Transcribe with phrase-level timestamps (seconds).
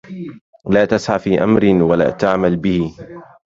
[0.69, 2.95] لا تسع في أمر ولا تعمل به